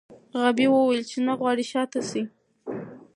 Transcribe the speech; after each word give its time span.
غابي 0.39 0.65
وویل 0.71 1.03
چې 1.11 1.17
نه 1.27 1.33
غواړي 1.39 1.65
شا 1.71 1.83
ته 1.91 1.99
شي. 2.09 2.23